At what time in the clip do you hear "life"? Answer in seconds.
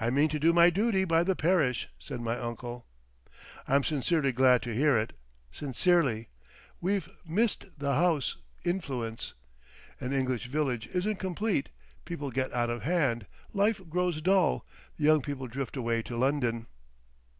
13.52-13.80